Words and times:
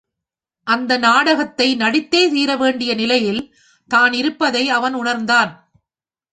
அந்த 0.67 0.97
நாடகத்தை 0.97 1.75
நடித்தே 1.75 2.29
தீர 2.29 2.55
வேண்டிய 2.55 2.95
நிலையில், 2.95 3.41
தான் 3.91 4.13
இருப்பதை 4.13 4.69
அவன் 4.69 4.93
உணர்ந்தான். 4.93 5.51